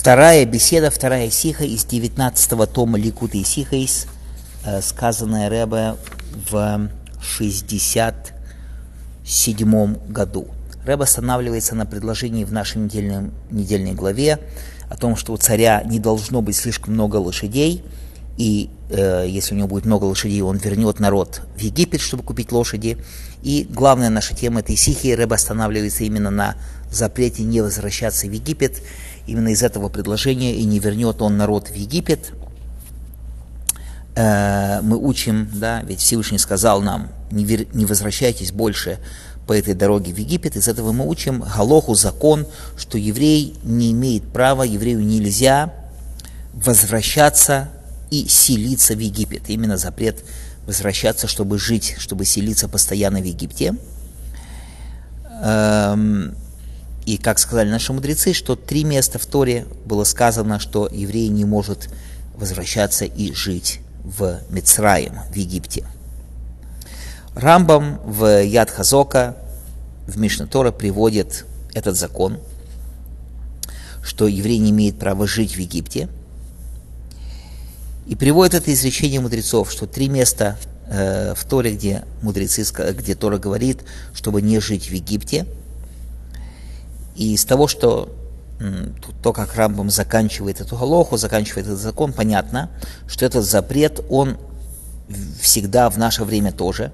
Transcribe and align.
Вторая 0.00 0.46
беседа, 0.46 0.90
вторая 0.90 1.28
сиха 1.28 1.64
из 1.64 1.84
19 1.84 2.72
тома 2.72 2.98
Ликута 2.98 3.36
и 3.36 3.44
Сихаис, 3.44 4.06
э, 4.64 4.80
сказанная 4.80 5.50
Рэбе 5.50 5.96
в 6.50 6.88
67 7.20 9.98
году. 10.08 10.48
Рэб 10.86 11.02
останавливается 11.02 11.74
на 11.74 11.84
предложении 11.84 12.44
в 12.44 12.52
нашей 12.52 12.78
недельной, 12.78 13.30
недельной 13.50 13.92
главе 13.92 14.38
о 14.88 14.96
том, 14.96 15.16
что 15.16 15.34
у 15.34 15.36
царя 15.36 15.82
не 15.84 15.98
должно 15.98 16.40
быть 16.40 16.56
слишком 16.56 16.94
много 16.94 17.16
лошадей, 17.16 17.84
и 18.38 18.70
э, 18.88 19.26
если 19.28 19.54
у 19.54 19.58
него 19.58 19.68
будет 19.68 19.84
много 19.84 20.04
лошадей, 20.04 20.40
он 20.40 20.56
вернет 20.56 20.98
народ 20.98 21.42
в 21.58 21.60
Египет, 21.60 22.00
чтобы 22.00 22.22
купить 22.22 22.52
лошади. 22.52 22.96
И 23.42 23.66
главная 23.68 24.08
наша 24.08 24.34
тема 24.34 24.60
этой 24.60 24.76
сихи, 24.76 25.14
Рэб 25.14 25.34
останавливается 25.34 26.04
именно 26.04 26.30
на 26.30 26.56
запрете 26.90 27.42
не 27.42 27.60
возвращаться 27.60 28.26
в 28.26 28.32
Египет, 28.32 28.82
именно 29.30 29.48
из 29.48 29.62
этого 29.62 29.88
предложения, 29.88 30.54
и 30.54 30.64
не 30.64 30.78
вернет 30.78 31.22
он 31.22 31.36
народ 31.36 31.68
в 31.68 31.74
Египет. 31.74 32.32
Э, 34.16 34.80
мы 34.82 34.96
учим, 34.96 35.48
да, 35.54 35.82
ведь 35.82 36.00
Всевышний 36.00 36.38
сказал 36.38 36.82
нам, 36.82 37.08
не, 37.30 37.44
вер, 37.44 37.66
не 37.72 37.86
возвращайтесь 37.86 38.50
больше 38.50 38.98
по 39.46 39.52
этой 39.52 39.74
дороге 39.74 40.12
в 40.12 40.18
Египет. 40.18 40.56
Из 40.56 40.66
этого 40.66 40.92
мы 40.92 41.06
учим 41.08 41.42
Галоху, 41.42 41.94
закон, 41.94 42.46
что 42.76 42.98
еврей 42.98 43.56
не 43.62 43.92
имеет 43.92 44.24
права, 44.24 44.64
еврею 44.64 45.00
нельзя 45.00 45.72
возвращаться 46.52 47.68
и 48.10 48.26
селиться 48.28 48.94
в 48.94 48.98
Египет. 48.98 49.48
Именно 49.48 49.76
запрет 49.76 50.24
возвращаться, 50.66 51.28
чтобы 51.28 51.58
жить, 51.58 51.94
чтобы 51.98 52.24
селиться 52.24 52.68
постоянно 52.68 53.20
в 53.20 53.24
Египте. 53.24 53.76
Эм, 55.42 56.34
и 57.06 57.16
как 57.16 57.38
сказали 57.38 57.70
наши 57.70 57.92
мудрецы, 57.92 58.32
что 58.32 58.56
три 58.56 58.84
места 58.84 59.18
в 59.18 59.26
Торе 59.26 59.66
было 59.84 60.04
сказано, 60.04 60.58
что 60.58 60.88
еврей 60.90 61.28
не 61.28 61.44
может 61.44 61.88
возвращаться 62.36 63.04
и 63.04 63.32
жить 63.32 63.80
в 64.04 64.40
Мицраим, 64.50 65.18
в 65.32 65.36
Египте. 65.36 65.84
Рамбам 67.34 68.00
в 68.04 68.42
Яд 68.42 68.70
Хазока, 68.70 69.36
в 70.06 70.18
Мишна 70.18 70.46
Тора 70.46 70.72
приводит 70.72 71.46
этот 71.74 71.96
закон, 71.96 72.38
что 74.02 74.26
еврей 74.26 74.58
не 74.58 74.70
имеет 74.70 74.98
права 74.98 75.26
жить 75.26 75.54
в 75.54 75.58
Египте. 75.58 76.08
И 78.06 78.16
приводит 78.16 78.54
это 78.54 78.72
изречение 78.72 79.20
мудрецов, 79.20 79.70
что 79.70 79.86
три 79.86 80.08
места 80.08 80.58
э, 80.88 81.34
в 81.36 81.44
Торе, 81.44 81.74
где 81.74 82.02
мудрецы, 82.22 82.64
где 82.92 83.14
Тора 83.14 83.38
говорит, 83.38 83.80
чтобы 84.12 84.42
не 84.42 84.58
жить 84.60 84.88
в 84.88 84.92
Египте– 84.92 85.46
и 87.20 87.34
из 87.34 87.44
того, 87.44 87.68
что 87.68 88.08
то, 89.22 89.34
как 89.34 89.54
Рамбам 89.54 89.90
заканчивает 89.90 90.62
эту 90.62 90.74
галоху, 90.74 91.18
заканчивает 91.18 91.66
этот 91.66 91.78
закон, 91.78 92.14
понятно, 92.14 92.70
что 93.06 93.26
этот 93.26 93.44
запрет, 93.44 94.00
он 94.08 94.38
всегда 95.38 95.90
в 95.90 95.98
наше 95.98 96.24
время 96.24 96.50
тоже. 96.50 96.92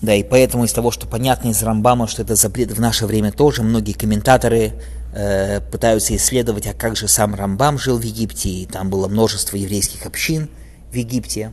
Да, 0.00 0.14
и 0.14 0.22
поэтому 0.22 0.64
из 0.64 0.72
того, 0.72 0.90
что 0.90 1.06
понятно 1.06 1.48
из 1.48 1.62
Рамбама, 1.62 2.06
что 2.06 2.22
это 2.22 2.34
запрет 2.34 2.70
в 2.70 2.80
наше 2.80 3.04
время 3.04 3.32
тоже, 3.32 3.62
многие 3.62 3.92
комментаторы 3.92 4.80
э, 5.12 5.60
пытаются 5.60 6.16
исследовать, 6.16 6.66
а 6.66 6.72
как 6.72 6.96
же 6.96 7.06
сам 7.06 7.34
Рамбам 7.34 7.78
жил 7.78 7.98
в 7.98 8.02
Египте, 8.02 8.48
и 8.48 8.66
там 8.66 8.88
было 8.88 9.08
множество 9.08 9.56
еврейских 9.56 10.06
общин 10.06 10.48
в 10.90 10.94
Египте. 10.94 11.52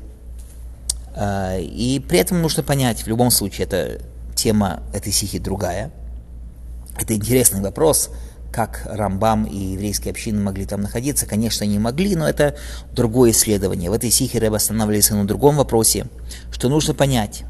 А, 1.15 1.57
и 1.57 1.99
при 1.99 2.19
этом 2.19 2.41
нужно 2.41 2.63
понять, 2.63 3.03
в 3.03 3.07
любом 3.07 3.31
случае, 3.31 3.65
это 3.65 4.01
тема 4.35 4.83
этой 4.93 5.11
сихи 5.11 5.39
другая. 5.39 5.91
Это 6.99 7.15
интересный 7.15 7.61
вопрос, 7.61 8.09
как 8.51 8.83
Рамбам 8.85 9.45
и 9.45 9.57
еврейские 9.57 10.11
общины 10.11 10.39
могли 10.41 10.65
там 10.65 10.81
находиться. 10.81 11.25
Конечно, 11.25 11.65
они 11.65 11.79
могли, 11.79 12.15
но 12.15 12.27
это 12.27 12.55
другое 12.93 13.31
исследование. 13.31 13.89
В 13.89 13.93
этой 13.93 14.11
сихе 14.11 14.39
Рэб 14.39 14.53
останавливается 14.53 15.15
на 15.15 15.25
другом 15.25 15.57
вопросе, 15.57 16.05
что 16.51 16.69
нужно 16.69 16.93
понять. 16.93 17.43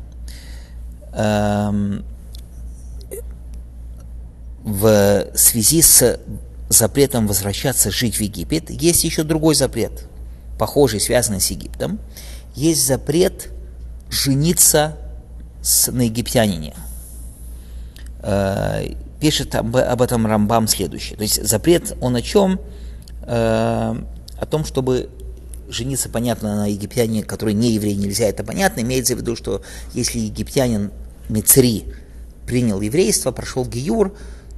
Эм, 1.13 2.05
в 4.63 5.27
связи 5.35 5.81
с 5.81 6.19
запретом 6.69 7.27
возвращаться 7.27 7.91
жить 7.91 8.15
в 8.15 8.21
Египет, 8.21 8.69
есть 8.69 9.03
еще 9.03 9.23
другой 9.23 9.55
запрет, 9.55 10.07
похожий, 10.57 11.01
связанный 11.01 11.41
с 11.41 11.51
Египтом. 11.51 11.99
Есть 12.55 12.87
запрет 12.87 13.49
жениться 14.13 14.97
с, 15.61 15.91
на 15.91 16.03
египтянине. 16.03 16.75
Э, 18.21 18.93
пишет 19.19 19.55
об, 19.55 19.75
об 19.75 20.01
этом 20.01 20.25
Рамбам 20.27 20.67
следующее. 20.67 21.17
То 21.17 21.23
есть 21.23 21.45
запрет, 21.45 21.97
он 21.99 22.15
о 22.15 22.21
чем? 22.21 22.59
Э, 23.23 23.95
о 24.37 24.45
том, 24.45 24.65
чтобы 24.65 25.09
жениться, 25.69 26.09
понятно, 26.09 26.55
на 26.55 26.67
египтянине, 26.67 27.23
который 27.23 27.53
не 27.53 27.71
еврей, 27.71 27.95
нельзя, 27.95 28.25
это 28.25 28.43
понятно. 28.43 28.81
Имеется 28.81 29.15
в 29.15 29.19
виду, 29.19 29.35
что 29.35 29.63
если 29.93 30.19
египтянин 30.19 30.91
Мицри 31.29 31.85
принял 32.45 32.81
еврейство, 32.81 33.31
прошел 33.31 33.65
Гиюр, 33.65 34.15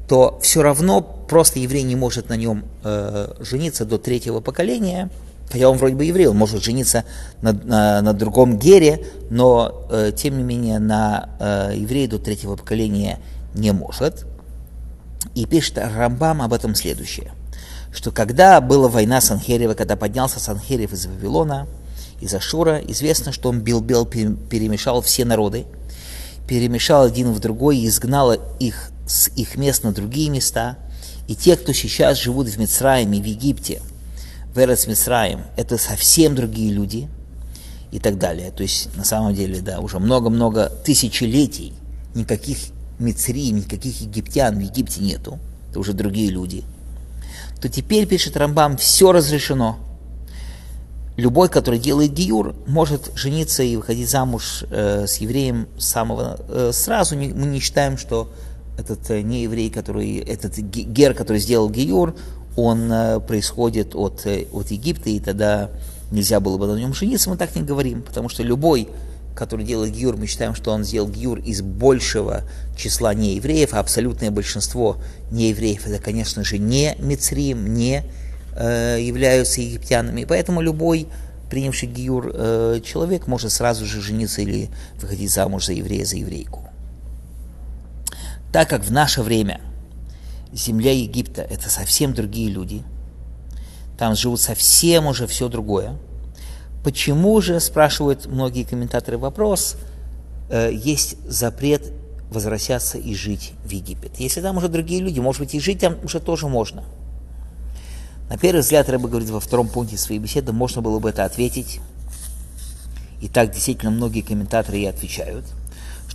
то 0.10 0.40
все 0.42 0.62
равно 0.62 1.02
просто 1.02 1.60
еврей 1.60 1.84
не 1.84 1.96
может 1.96 2.30
на 2.30 2.36
нем 2.36 2.66
э, 2.84 3.34
жениться 3.40 3.86
до 3.86 3.98
третьего 3.98 4.42
поколения– 4.42 5.10
Хотя 5.50 5.70
он 5.70 5.78
вроде 5.78 5.96
бы 5.96 6.06
еврей, 6.06 6.28
он 6.28 6.38
может 6.38 6.64
жениться 6.64 7.06
на, 7.42 7.54
на, 7.54 8.02
на 8.02 8.14
другом 8.14 8.58
гере, 8.58 9.06
но 9.30 9.86
э, 9.90 10.12
тем 10.16 10.38
не 10.38 10.44
менее 10.44 10.80
на 10.80 11.30
э, 11.40 11.74
еврея 11.76 12.10
до 12.10 12.18
третьего 12.18 12.56
поколения 12.56 13.20
не 13.54 13.72
может. 13.72 14.26
И 15.36 15.46
пишет 15.46 15.78
Рамбам 15.78 16.42
об 16.42 16.54
этом 16.54 16.76
следующее, 16.76 17.32
что 17.94 18.12
когда 18.12 18.60
была 18.60 18.88
война 18.88 19.22
Санхерева, 19.22 19.76
когда 19.76 19.96
поднялся 19.96 20.40
Санхерев 20.40 20.94
из 20.94 21.06
Вавилона, 21.06 21.68
из 22.22 22.34
Ашура, 22.34 22.80
известно, 22.80 23.32
что 23.32 23.50
он 23.50 23.60
бил-бил, 23.60 24.06
перемешал 24.06 25.02
все 25.02 25.26
народы, 25.26 25.66
перемешал 26.48 27.04
один 27.04 27.32
в 27.34 27.40
другой 27.40 27.78
и 27.78 27.88
изгнал 27.88 28.34
их 28.60 28.90
с 29.06 29.28
их 29.36 29.58
мест 29.58 29.84
на 29.84 29.92
другие 29.92 30.30
места. 30.30 30.78
И 31.28 31.36
те, 31.36 31.56
кто 31.56 31.74
сейчас 31.74 32.20
живут 32.20 32.48
в 32.48 32.58
Мицраиме, 32.58 33.22
в 33.22 33.26
Египте– 33.26 33.82
Верес 34.56 34.88
Мисраим– 34.88 35.42
это 35.58 35.78
совсем 35.78 36.34
другие 36.34 36.72
люди 36.72 37.10
и 37.92 38.00
так 38.00 38.18
далее. 38.18 38.52
То 38.52 38.64
есть, 38.64 38.96
на 38.96 39.04
самом 39.04 39.36
деле, 39.36 39.62
да, 39.62 39.80
уже 39.80 40.00
много-много 40.00 40.70
тысячелетий 40.84 41.74
никаких 42.14 42.58
Мицри, 42.98 43.52
никаких 43.52 44.00
египтян 44.02 44.58
в 44.58 44.62
Египте 44.62 45.02
нету. 45.02 45.40
Это 45.70 45.80
уже 45.80 45.94
другие 45.94 46.30
люди. 46.30 46.64
То 47.62 47.68
теперь, 47.68 48.08
пишет 48.08 48.38
Рамбам, 48.38 48.78
все 48.78 49.12
разрешено. 49.12 49.78
Любой, 51.18 51.50
который 51.50 51.80
делает 51.80 52.14
гиюр, 52.14 52.56
может 52.68 53.12
жениться 53.16 53.64
и 53.64 53.76
выходить 53.76 54.10
замуж 54.10 54.66
э, 54.70 55.06
с 55.08 55.18
евреем 55.18 55.68
самого 55.78 56.40
э, 56.48 56.72
сразу. 56.74 57.16
Мы 57.16 57.28
не 57.28 57.60
считаем, 57.60 57.98
что 57.98 58.32
этот 58.78 59.10
э, 59.10 59.22
не 59.22 59.44
еврей, 59.44 59.70
который, 59.70 60.18
этот 60.18 60.58
гер, 60.58 61.14
который 61.14 61.38
сделал 61.40 61.70
гиюр, 61.70 62.16
он 62.56 62.92
э, 62.92 63.20
происходит 63.20 63.96
от, 63.96 64.26
э, 64.26 64.46
от 64.52 64.72
Египта, 64.72 65.10
и 65.10 65.20
тогда 65.20 65.70
нельзя 66.12 66.40
было 66.40 66.58
бы 66.58 66.68
на 66.68 66.78
нем 66.78 66.94
жениться, 66.94 67.30
мы 67.30 67.38
так 67.38 67.56
не 67.56 67.64
говорим, 67.64 68.02
потому 68.02 68.30
что 68.30 68.44
любой, 68.44 68.88
который 69.36 69.66
делает 69.66 69.94
гиюр, 69.94 70.16
мы 70.16 70.28
считаем, 70.28 70.56
что 70.56 70.72
он 70.72 70.84
сделал 70.84 71.10
гиюр 71.10 71.40
из 71.40 71.62
большего 71.62 72.44
числа 72.78 73.14
неевреев, 73.14 73.74
а 73.74 73.80
абсолютное 73.80 74.32
большинство 74.32 74.98
неевреев 75.32 75.86
это, 75.88 76.02
конечно 76.02 76.44
же, 76.44 76.58
не 76.58 76.96
Мицрим, 77.00 77.74
не 77.74 78.04
э, 78.56 79.00
являются 79.02 79.62
египтянами, 79.62 80.24
поэтому 80.24 80.62
любой 80.62 81.08
принявший 81.50 81.90
гиюр 81.90 82.32
э, 82.34 82.80
человек 82.86 83.28
может 83.28 83.52
сразу 83.52 83.86
же 83.86 84.02
жениться 84.02 84.42
или 84.42 84.70
выходить 85.02 85.32
замуж 85.32 85.66
за 85.66 85.74
еврея, 85.74 86.06
за 86.06 86.18
еврейку. 86.18 86.62
Так 88.54 88.70
как 88.70 88.86
в 88.86 88.92
наше 88.92 89.22
время– 89.22 89.60
земля 90.56 90.92
Египта– 90.92 91.42
это 91.50 91.70
совсем 91.70 92.14
другие 92.14 92.50
люди. 92.50 92.84
Там 93.98 94.16
живут 94.16 94.42
совсем 94.42 95.08
уже 95.08 95.28
все 95.28 95.50
другое. 95.50 95.98
Почему 96.84 97.40
же, 97.42 97.60
спрашивают 97.60 98.26
многие 98.26 98.64
комментаторы 98.64 99.18
вопрос, 99.18 99.76
э, 100.50 100.72
есть 100.74 101.18
запрет 101.28 101.92
возвращаться 102.30 102.98
и 102.98 103.14
жить 103.16 103.54
в 103.64 103.72
Египет? 103.72 104.20
Если 104.20 104.42
там 104.42 104.58
уже 104.58 104.70
другие 104.70 105.02
люди, 105.02 105.20
может 105.20 105.42
быть, 105.42 105.54
и 105.56 105.60
жить 105.60 105.80
там 105.80 105.98
уже 106.04 106.20
тоже 106.20 106.48
можно. 106.48 106.84
На 108.30 108.38
первый 108.38 108.62
взгляд, 108.62 108.90
Рэба 108.90 109.08
говорит 109.08 109.30
во 109.30 109.40
втором 109.40 109.68
пункте 109.68 109.98
своей 109.98 110.20
беседы, 110.20 110.52
можно 110.52 110.82
было 110.82 111.00
бы 111.00 111.10
это 111.10 111.26
ответить. 111.26 111.80
И 113.22 113.28
так 113.28 113.52
действительно 113.52 113.92
многие 113.92 114.22
комментаторы 114.22 114.80
и 114.80 114.86
отвечают– 114.86 115.46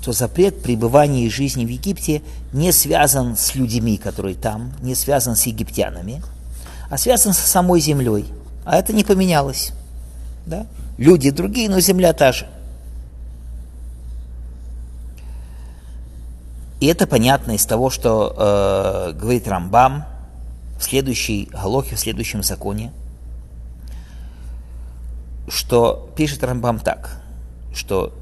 что 0.00 0.12
запрет 0.12 0.62
пребывания 0.62 1.26
и 1.26 1.31
жизни 1.31 1.67
в 1.67 1.69
Египте 1.69 2.23
не 2.55 2.73
связан 2.73 3.37
с 3.37 3.55
людьми, 3.55 3.99
которые 3.99 4.35
там, 4.35 4.73
не 4.81 4.94
связан 4.94 5.37
с 5.37 5.44
египтянами, 5.44 6.23
а 6.88 6.97
связан 6.97 7.35
со 7.35 7.47
самой 7.47 7.81
землей. 7.81 8.25
А 8.64 8.79
это 8.79 8.94
не 8.94 9.05
поменялось. 9.05 9.73
Да? 10.47 10.67
Люди 10.97 11.31
другие, 11.31 11.69
но 11.69 11.81
земля 11.81 12.14
та 12.14 12.32
же. 12.32 12.49
И 16.81 16.87
это 16.87 17.06
понятно 17.06 17.53
из 17.53 17.67
того, 17.67 17.91
что 17.91 18.35
э, 18.38 19.12
говорит 19.12 19.46
Рамбам 19.46 20.06
в 20.79 20.82
следующей 20.82 21.50
галохе, 21.53 21.96
в 21.96 22.00
следующем 22.00 22.43
законе, 22.43 22.91
что 25.46 26.11
пишет 26.17 26.43
Рамбам 26.43 26.79
так, 26.79 27.20
что 27.75 28.14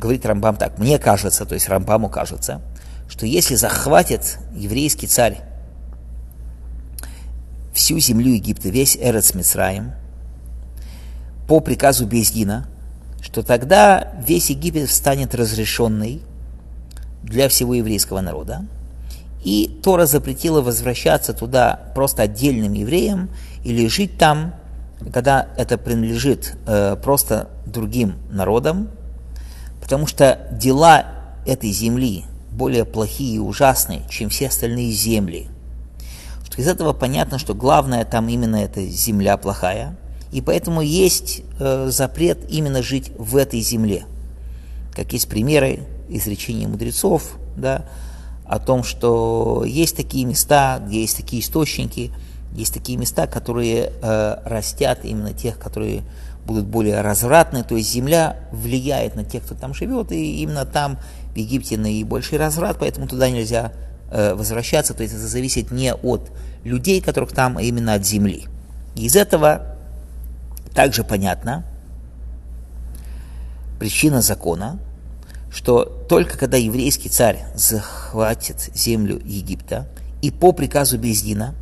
говорит 0.00 0.26
Рамбам 0.26 0.56
так, 0.56 0.78
мне 0.78 0.98
кажется, 0.98 1.44
то 1.44 1.54
есть 1.54 1.68
Рамбаму 1.68 2.08
кажется, 2.08 2.60
что 3.08 3.26
если 3.26 3.54
захватит 3.54 4.38
еврейский 4.54 5.06
царь 5.06 5.42
всю 7.72 7.98
землю 8.00 8.32
Египта, 8.32 8.68
весь 8.68 8.96
Эрец 8.96 9.34
Мицраим, 9.34 9.92
по 11.46 11.60
приказу 11.60 12.06
Бездина, 12.06 12.68
что 13.20 13.42
тогда 13.42 14.12
весь 14.26 14.50
Египет 14.50 14.90
станет 14.90 15.34
разрешенный 15.34 16.22
для 17.22 17.48
всего 17.48 17.74
еврейского 17.74 18.20
народа. 18.20 18.66
И 19.44 19.80
Тора 19.82 20.06
запретила 20.06 20.60
возвращаться 20.60 21.32
туда 21.32 21.92
просто 21.94 22.22
отдельным 22.22 22.72
евреям 22.72 23.30
или 23.64 23.88
жить 23.88 24.18
там, 24.18 24.54
когда 25.12 25.48
это 25.56 25.78
принадлежит 25.78 26.56
э, 26.66 26.96
просто 27.02 27.48
другим 27.66 28.14
народам, 28.30 28.90
потому 29.90 30.06
что 30.06 30.48
дела 30.52 31.06
этой 31.44 31.70
земли 31.72 32.24
более 32.52 32.84
плохие 32.84 33.36
и 33.36 33.38
ужасные, 33.38 34.02
чем 34.08 34.30
все 34.30 34.46
остальные 34.48 34.92
земли– 34.92 35.48
из 36.60 36.68
этого 36.68 36.92
понятно, 36.92 37.38
что 37.38 37.54
главное 37.54 38.04
там 38.04 38.28
именно 38.28 38.56
эта 38.56 38.84
земля 38.84 39.38
плохая, 39.38 39.96
и 40.30 40.42
поэтому 40.42 40.82
есть 40.82 41.42
э, 41.58 41.88
запрет 41.90 42.38
именно 42.50 42.82
жить 42.82 43.10
в 43.16 43.36
этой 43.36 43.60
земле. 43.60 44.04
Как 44.94 45.12
есть 45.14 45.28
примеры 45.28 45.80
изречения 46.10 46.68
мудрецов, 46.68 47.38
да, 47.56 47.86
о 48.44 48.58
том, 48.58 48.84
что 48.84 49.64
есть 49.66 49.96
такие 49.96 50.26
места, 50.26 50.82
где 50.86 51.00
есть 51.00 51.16
такие 51.16 51.40
источники, 51.40 52.12
есть 52.52 52.74
такие 52.74 52.98
места, 52.98 53.26
которые 53.26 53.92
э, 54.02 54.36
растят 54.44 55.00
именно 55.04 55.32
тех, 55.32 55.58
которые 55.58 56.02
будут 56.46 56.66
более 56.66 57.00
развратны, 57.00 57.62
то 57.64 57.76
есть 57.76 57.90
земля 57.90 58.36
влияет 58.50 59.14
на 59.14 59.24
тех, 59.24 59.44
кто 59.44 59.54
там 59.54 59.74
живет, 59.74 60.12
и 60.12 60.42
именно 60.42 60.64
там, 60.64 60.98
в 61.32 61.36
Египте, 61.36 61.76
наибольший 61.76 62.38
разврат, 62.38 62.78
поэтому 62.80 63.06
туда 63.06 63.30
нельзя 63.30 63.72
Э, 64.12 64.34
возвращаться, 64.34 64.92
то 64.92 65.04
есть 65.04 65.14
это 65.14 65.24
зависит 65.28 65.70
не 65.70 65.94
от 65.94 66.32
людей, 66.64 67.00
которых 67.00 67.30
там, 67.30 67.58
а 67.58 67.62
именно 67.62 67.94
от 67.94 68.04
земли. 68.04 68.48
Из 68.96 69.14
этого 69.14 69.76
также 70.74 71.04
понятно 71.04 71.64
причина 73.78 74.20
закона, 74.20 74.80
что 75.52 75.84
только 75.84 76.36
когда 76.36 76.56
еврейский 76.56 77.08
царь 77.08 77.44
захватит 77.54 78.70
землю 78.74 79.20
Египта 79.24 79.86
и 80.22 80.32
по 80.32 80.50
приказу 80.50 80.98
Бездина, 80.98 81.54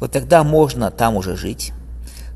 вот 0.00 0.12
тогда 0.12 0.44
можно 0.44 0.90
там 0.90 1.16
уже 1.16 1.36
жить, 1.36 1.74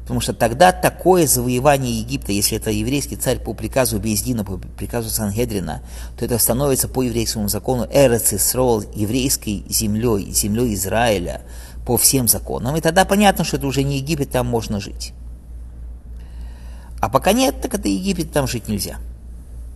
Потому 0.07 0.21
что 0.21 0.33
тогда 0.33 0.71
такое 0.71 1.27
завоевание 1.27 1.99
Египта, 1.99 2.31
если 2.31 2.57
это 2.57 2.71
еврейский 2.71 3.17
царь 3.17 3.41
по 3.41 3.55
приказу 3.55 3.99
Бездина, 3.99 4.45
по 4.45 4.57
приказу 4.57 5.11
Сангедрина, 5.11 5.83
то 6.17 6.25
это 6.25 6.39
становится 6.39 6.87
по 6.87 7.03
еврейскому 7.03 7.49
закону 7.49 7.89
Эрец 7.91 8.33
Исрол, 8.33 8.85
еврейской 8.95 9.65
землей, 9.69 10.31
землей 10.31 10.75
Израиля, 10.75 11.43
по 11.85 11.97
всем 11.97 12.29
законам. 12.29 12.77
И 12.77 12.81
тогда 12.81 13.05
понятно, 13.05 13.43
что 13.43 13.57
это 13.57 13.67
уже 13.67 13.83
не 13.83 13.97
Египет, 13.97 14.31
там 14.31 14.47
можно 14.47 14.79
жить. 14.79 15.13
А 17.01 17.09
пока 17.09 17.33
нет, 17.33 17.61
так 17.61 17.75
это 17.75 17.89
Египет, 17.89 18.31
там 18.31 18.47
жить 18.47 18.69
нельзя. 18.69 18.99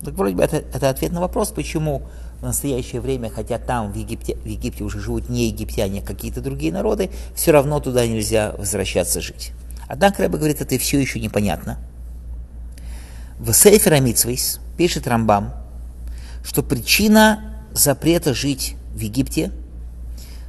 Так 0.05 0.15
вроде 0.15 0.37
бы 0.37 0.45
это, 0.45 0.59
это 0.59 0.91
ответ 0.91 1.11
на 1.11 1.21
вопрос, 1.21 1.51
почему 1.51 2.03
в 2.41 2.45
настоящее 2.45 3.01
время, 3.01 3.31
хотя 3.31 3.59
там 3.59 3.93
в 3.93 3.97
Египте, 3.97 4.37
в 4.37 4.47
Египте 4.47 4.85
уже 4.85 5.01
живут 5.01 5.29
не 5.29 5.49
египтяне, 5.49 6.03
а 6.03 6.07
какие-то 6.07 6.41
другие 6.41 6.73
народы, 6.73 7.11
все 7.35 7.51
равно 7.51 7.81
туда 7.81 8.07
нельзя 8.07 8.55
возвращаться 8.57 9.21
жить. 9.21 9.51
Однако 9.91 10.23
Рэбе 10.23 10.39
говорит, 10.39 10.61
это 10.61 10.79
все 10.79 11.01
еще 11.01 11.19
непонятно. 11.19 11.77
В 13.41 13.53
Сейфер 13.53 13.95
Амитсвейс 13.95 14.61
пишет 14.77 15.09
Рамбам, 15.09 15.53
что 16.45 16.63
причина 16.63 17.57
запрета 17.73 18.33
жить 18.33 18.77
в 18.95 19.01
Египте, 19.01 19.51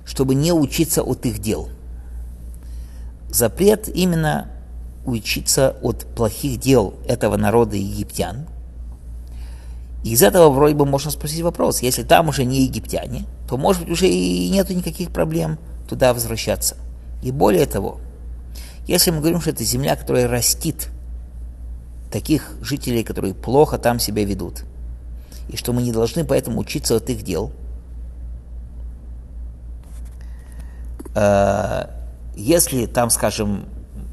чтобы 0.06 0.36
не 0.36 0.54
учиться 0.54 1.02
от 1.02 1.26
их 1.26 1.40
дел. 1.40 1.70
Запрет 3.32 3.90
именно 3.90 4.52
учиться 5.08 5.76
от 5.82 6.06
плохих 6.14 6.60
дел 6.60 6.94
этого 7.08 7.36
народа 7.36 7.78
египтян. 7.78 8.46
И 10.04 10.12
из 10.12 10.22
этого 10.22 10.52
вроде 10.52 10.76
бы 10.76 10.86
можно 10.86 11.10
спросить 11.10 11.42
вопрос, 11.42 11.82
если 11.82 12.04
там 12.04 12.30
уже 12.30 12.46
не 12.46 12.62
египтяне, 12.66 13.26
то 13.50 13.58
может 13.58 13.82
быть 13.82 13.92
уже 13.92 14.08
и 14.08 14.50
нету 14.52 14.74
никаких 14.74 15.10
проблем 15.10 15.58
туда 15.90 16.14
возвращаться. 16.14 16.78
И 17.24 17.32
более 17.32 17.66
того, 17.66 18.00
если 18.88 19.12
мы 19.12 19.20
говорим, 19.20 19.42
что 19.42 19.52
это 19.52 19.64
земля, 19.64 19.96
которая 19.96 20.28
растит 20.28 20.90
таких 22.12 22.56
жителей, 22.62 23.04
которые 23.04 23.34
плохо 23.34 23.78
там 23.78 24.00
себя 24.00 24.26
ведут, 24.26 24.64
и 25.50 25.58
что 25.58 25.74
мы 25.74 25.82
не 25.82 25.92
должны 25.92 26.26
поэтому 26.26 26.60
учиться 26.60 26.96
от 26.96 27.10
их 27.10 27.24
дел, 27.24 27.52
э, 31.16 31.86
если 32.36 32.86
там, 32.86 33.10
скажем, 33.10 33.66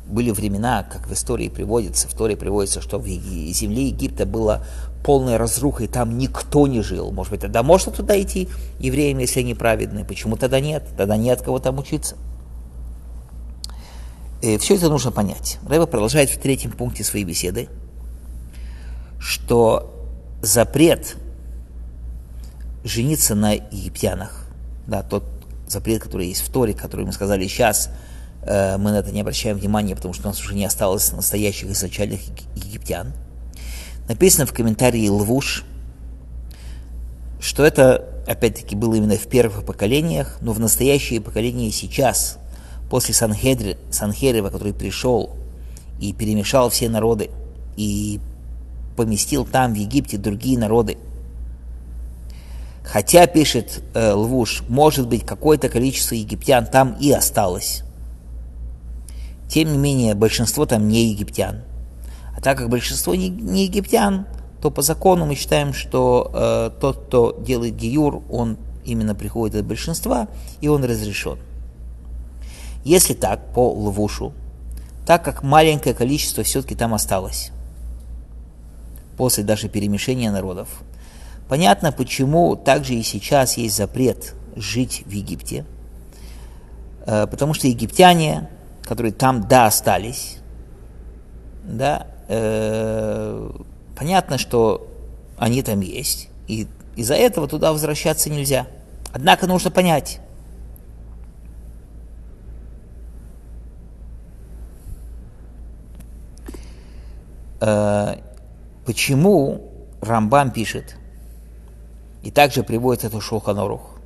были 0.08 0.30
времена, 0.30 0.84
как 0.84 1.06
в 1.06 1.12
истории 1.12 1.48
приводится, 1.48 2.08
в 2.08 2.14
Торе 2.14 2.36
приводится, 2.36 2.80
что 2.80 2.98
в 2.98 3.06
земле 3.06 3.88
Египта 3.88 4.26
была 4.26 4.64
полная 5.04 5.38
разруха, 5.38 5.84
и 5.84 5.86
там 5.86 6.18
никто 6.18 6.66
не 6.66 6.82
жил. 6.82 7.12
Может 7.12 7.32
быть, 7.32 7.40
тогда 7.40 7.62
можно 7.62 7.92
туда 7.92 8.20
идти 8.20 8.48
евреям, 8.78 9.18
если 9.18 9.40
они 9.40 9.54
праведные? 9.54 10.04
Почему 10.04 10.36
тогда 10.36 10.60
нет? 10.60 10.84
Тогда 10.96 11.16
нет 11.16 11.42
кого 11.42 11.58
там 11.58 11.78
учиться. 11.78 12.16
Э, 14.40 14.58
все 14.58 14.76
это 14.76 14.88
нужно 14.88 15.10
понять. 15.10 15.58
Рэба 15.66 15.86
продолжает 15.86 16.30
в 16.30 16.38
третьем 16.38 16.70
пункте 16.70 17.02
своей 17.02 17.24
беседы, 17.24 17.68
что 19.18 19.94
запрет 20.42 21.16
жениться 22.84 23.34
на 23.34 23.54
египтянах, 23.54 24.46
да, 24.86 25.02
тот 25.02 25.24
запрет, 25.66 26.02
который 26.02 26.28
есть 26.28 26.42
в 26.42 26.50
Торе, 26.50 26.72
который 26.72 27.04
мы 27.04 27.12
сказали 27.12 27.46
сейчас, 27.48 27.90
э, 28.42 28.76
мы 28.78 28.92
на 28.92 29.00
это 29.00 29.10
не 29.10 29.22
обращаем 29.22 29.58
внимания, 29.58 29.96
потому 29.96 30.14
что 30.14 30.28
у 30.28 30.30
нас 30.30 30.40
уже 30.40 30.54
не 30.54 30.64
осталось 30.64 31.12
настоящих 31.12 31.70
изначальных 31.70 32.20
египтян. 32.54 33.12
Написано 34.08 34.46
в 34.46 34.52
комментарии 34.52 35.08
Лвуш, 35.08 35.64
что 37.40 37.64
это, 37.64 38.22
опять-таки, 38.26 38.76
было 38.76 38.94
именно 38.94 39.16
в 39.16 39.26
первых 39.26 39.64
поколениях, 39.64 40.38
но 40.40 40.52
в 40.52 40.60
настоящее 40.60 41.20
поколение 41.20 41.72
сейчас– 41.72 42.38
после 42.90 43.14
Санхедри, 43.14 43.76
Санхерева, 43.90 44.50
который 44.50 44.72
пришел 44.72 45.30
и 46.00 46.12
перемешал 46.12 46.70
все 46.70 46.88
народы, 46.88 47.30
и 47.76 48.20
поместил 48.96 49.44
там, 49.44 49.74
в 49.74 49.76
Египте, 49.76 50.18
другие 50.18 50.58
народы. 50.58 50.98
Хотя, 52.84 53.26
пишет 53.26 53.82
э, 53.94 54.12
Лвуш, 54.12 54.62
может 54.68 55.08
быть, 55.08 55.24
какое-то 55.24 55.68
количество 55.68 56.14
египтян 56.14 56.66
там 56.66 56.96
и 56.98 57.12
осталось. 57.12 57.82
Тем 59.48 59.72
не 59.72 59.78
менее, 59.78 60.14
большинство 60.14 60.66
там 60.66 60.88
не 60.88 61.10
египтян. 61.10 61.62
А 62.36 62.40
так 62.40 62.58
как 62.58 62.70
большинство 62.70 63.14
не, 63.14 63.28
не 63.28 63.64
египтян, 63.64 64.26
то 64.62 64.70
по 64.70 64.82
закону 64.82 65.26
мы 65.26 65.34
считаем, 65.34 65.72
что 65.74 66.30
э, 66.32 66.70
тот, 66.80 67.06
кто 67.06 67.36
делает 67.40 67.76
гиюр, 67.76 68.22
он 68.30 68.56
именно 68.84 69.14
приходит 69.14 69.56
от 69.56 69.66
большинства, 69.66 70.28
и 70.60 70.68
он 70.68 70.82
разрешен. 70.84 71.38
Если 72.84 73.14
так, 73.14 73.52
по 73.52 73.72
Лвушу, 73.72 74.32
так 75.06 75.24
как 75.24 75.42
маленькое 75.42 75.94
количество 75.94 76.42
все-таки 76.42 76.74
там 76.74 76.94
осталось, 76.94 77.50
после 79.16 79.44
даже 79.44 79.68
перемешения 79.68 80.30
народов, 80.30 80.68
понятно, 81.48 81.92
почему 81.92 82.56
также 82.56 82.94
и 82.94 83.02
сейчас 83.02 83.56
есть 83.56 83.76
запрет 83.76 84.34
жить 84.54 85.02
в 85.06 85.10
Египте, 85.10 85.64
э, 87.06 87.26
потому 87.26 87.54
что 87.54 87.66
египтяне, 87.66 88.48
которые 88.82 89.12
там, 89.12 89.48
да, 89.48 89.66
остались, 89.66 90.38
да, 91.64 92.06
э, 92.28 93.50
понятно, 93.96 94.38
что 94.38 94.88
они 95.36 95.62
там 95.62 95.80
есть, 95.80 96.28
и 96.46 96.66
из-за 96.96 97.14
этого 97.14 97.48
туда 97.48 97.72
возвращаться 97.72 98.30
нельзя. 98.30 98.66
Однако 99.12 99.46
нужно 99.46 99.70
понять, 99.70 100.20
почему 107.58 109.62
Рамбам 110.00 110.50
пишет, 110.50 110.96
и 112.22 112.30
также 112.30 112.62
приводит 112.62 113.04
это 113.04 113.20
Шулханорух, 113.20 113.98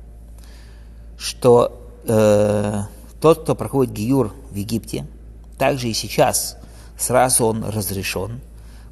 что 1.17 1.79
э, 2.07 2.81
тот, 3.21 3.43
кто 3.43 3.55
проходит 3.55 3.93
гиюр 3.93 4.33
в 4.49 4.55
Египте, 4.55 5.05
также 5.57 5.89
и 5.89 5.93
сейчас 5.93 6.57
сразу 6.97 7.45
он 7.45 7.63
разрешен, 7.63 8.41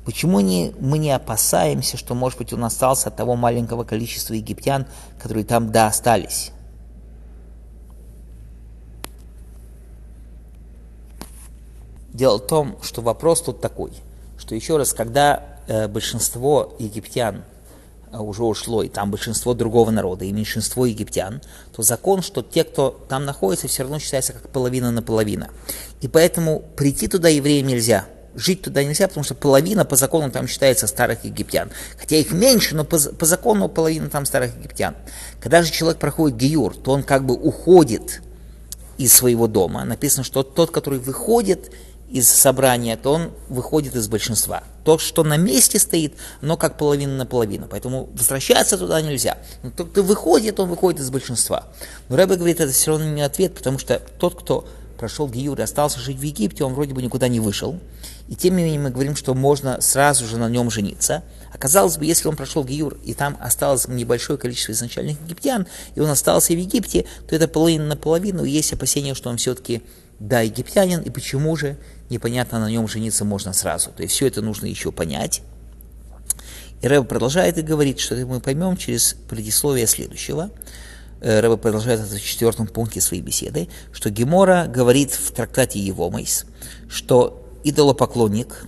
Почему 0.05 0.39
не, 0.39 0.73
мы 0.79 0.97
не 0.97 1.11
опасаемся, 1.11 1.95
что, 1.95 2.15
может 2.15 2.39
быть, 2.39 2.51
он 2.53 2.63
остался 2.63 3.09
от 3.09 3.15
того 3.15 3.35
маленького 3.35 3.83
количества 3.83 4.33
египтян, 4.33 4.87
которые 5.19 5.45
там, 5.45 5.71
да, 5.71 5.87
остались? 5.87 6.51
Дело 12.13 12.39
в 12.39 12.47
том, 12.47 12.77
что 12.81 13.01
вопрос 13.01 13.43
тут 13.43 13.61
такой, 13.61 13.91
что 14.51 14.55
еще 14.57 14.75
раз, 14.75 14.91
когда 14.91 15.45
э, 15.67 15.87
большинство 15.87 16.75
египтян 16.77 17.45
э, 18.11 18.17
уже 18.17 18.43
ушло, 18.43 18.83
и 18.83 18.89
там 18.89 19.09
большинство 19.09 19.53
другого 19.53 19.91
народа, 19.91 20.25
и 20.25 20.31
меньшинство 20.33 20.85
египтян, 20.85 21.41
то 21.73 21.83
закон, 21.83 22.21
что 22.21 22.41
те, 22.41 22.65
кто 22.65 22.89
там 23.07 23.23
находится, 23.23 23.69
все 23.69 23.83
равно 23.83 23.97
считается 23.99 24.33
как 24.33 24.49
половина 24.49 24.91
на 24.91 25.01
половина. 25.01 25.51
И 26.01 26.09
поэтому 26.09 26.63
прийти 26.75 27.07
туда 27.07 27.29
евреям 27.29 27.67
нельзя– 27.67 28.07
жить 28.35 28.61
туда 28.61 28.83
нельзя, 28.83 29.07
потому 29.07 29.23
что 29.23 29.35
половина 29.35 29.85
по 29.85 29.95
закону 29.95 30.29
там 30.31 30.49
считается 30.49 30.87
старых 30.87 31.23
египтян. 31.23 31.69
Хотя 31.97 32.17
их 32.17 32.33
меньше, 32.33 32.75
но 32.75 32.83
по, 32.83 32.97
по 32.97 33.25
закону 33.25 33.69
половина 33.69 34.09
там 34.09 34.25
старых 34.25 34.57
египтян. 34.57 34.95
Когда 35.39 35.63
же 35.63 35.71
человек 35.71 35.97
проходит 35.99 36.37
гиюр, 36.37 36.75
то 36.75 36.91
он 36.91 37.03
как 37.03 37.25
бы 37.25 37.35
уходит 37.35 38.21
из 38.97 39.13
своего 39.13 39.47
дома. 39.47 39.83
Написано, 39.83 40.23
что 40.23 40.43
тот, 40.43 40.71
который 40.71 40.99
выходит 40.99 41.71
из 42.11 42.29
собрания, 42.29 42.97
то 42.97 43.13
он 43.13 43.31
выходит 43.47 43.95
из 43.95 44.07
большинства. 44.07 44.63
То, 44.83 44.97
что 44.97 45.23
на 45.23 45.37
месте 45.37 45.79
стоит, 45.79 46.15
но 46.41 46.57
как 46.57 46.77
половина 46.77 47.15
на 47.15 47.25
половину. 47.25 47.67
Поэтому 47.69 48.09
возвращаться 48.13 48.77
туда 48.77 49.01
нельзя. 49.01 49.37
Но 49.63 49.71
тот, 49.71 49.91
кто 49.91 50.03
выходит, 50.03 50.59
он 50.59 50.69
выходит 50.69 50.99
из 50.99 51.09
большинства. 51.09 51.67
Но 52.09 52.17
Рэбе 52.17 52.35
говорит, 52.35 52.59
это 52.59 52.71
все 52.71 52.91
равно 52.91 53.05
не 53.05 53.21
ответ, 53.21 53.55
потому 53.55 53.79
что 53.79 53.99
тот, 54.19 54.35
кто 54.35 54.67
прошел 54.97 55.27
Гиюр 55.27 55.59
и 55.59 55.63
остался 55.63 55.99
жить 55.99 56.19
в 56.19 56.21
Египте, 56.21 56.63
он 56.63 56.73
вроде 56.73 56.93
бы 56.93 57.01
никуда 57.01 57.27
не 57.27 57.39
вышел. 57.39 57.79
И 58.27 58.35
тем 58.35 58.55
не 58.55 58.63
менее 58.63 58.79
мы 58.79 58.91
говорим, 58.91 59.15
что 59.15 59.33
можно 59.33 59.81
сразу 59.81 60.25
же 60.25 60.37
на 60.37 60.47
нем 60.47 60.69
жениться. 60.69 61.23
Оказалось 61.53 61.97
бы, 61.97 62.05
если 62.05 62.27
он 62.27 62.35
прошел 62.35 62.63
Гиюр, 62.63 62.97
и 63.03 63.13
там 63.13 63.37
осталось 63.41 63.87
небольшое 63.87 64.37
количество 64.37 64.73
изначальных 64.73 65.19
египтян, 65.21 65.65
и 65.95 65.99
он 65.99 66.09
остался 66.09 66.53
в 66.53 66.57
Египте, 66.57 67.05
то 67.27 67.35
это 67.35 67.47
половина 67.47 67.85
на 67.85 67.97
половину, 67.97 68.43
и 68.43 68.51
есть 68.51 68.73
опасение, 68.73 69.15
что 69.15 69.29
он 69.29 69.37
все-таки, 69.37 69.81
да, 70.21 70.41
египтянин, 70.41 71.01
и 71.01 71.09
почему 71.09 71.55
же, 71.55 71.77
непонятно, 72.11 72.59
на 72.59 72.69
нем 72.69 72.87
жениться 72.87 73.25
можно 73.25 73.53
сразу. 73.53 73.89
То 73.89 74.03
есть 74.03 74.13
все 74.13 74.27
это 74.27 74.43
нужно 74.43 74.67
еще 74.67 74.91
понять. 74.91 75.41
И 76.81 76.87
Рэб 76.87 77.07
продолжает 77.07 77.57
и 77.57 77.63
говорит, 77.63 77.99
что 77.99 78.13
это 78.13 78.27
мы 78.27 78.39
поймем 78.39 78.77
через 78.77 79.15
предисловие 79.27 79.87
следующего. 79.87 80.51
Э, 81.21 81.39
Рэбе 81.39 81.57
продолжает 81.57 82.01
это 82.01 82.15
в 82.15 82.21
четвертом 82.21 82.67
пункте 82.67 83.01
своей 83.01 83.23
беседы, 83.23 83.67
что 83.91 84.11
Гемора 84.11 84.67
говорит 84.67 85.11
в 85.11 85.31
трактате 85.31 85.79
Евомейс, 85.79 86.45
что 86.87 87.43
идолопоклонник 87.63 88.67